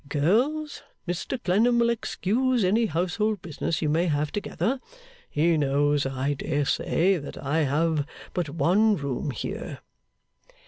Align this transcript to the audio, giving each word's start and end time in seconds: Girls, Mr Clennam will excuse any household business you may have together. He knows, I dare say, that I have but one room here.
Girls, 0.09 0.81
Mr 1.07 1.37
Clennam 1.43 1.77
will 1.77 1.91
excuse 1.91 2.63
any 2.63 2.87
household 2.87 3.39
business 3.43 3.83
you 3.83 3.89
may 3.89 4.07
have 4.07 4.31
together. 4.31 4.79
He 5.29 5.57
knows, 5.57 6.07
I 6.07 6.33
dare 6.33 6.65
say, 6.65 7.17
that 7.19 7.37
I 7.37 7.59
have 7.65 8.07
but 8.33 8.49
one 8.49 8.95
room 8.95 9.29
here. 9.29 9.81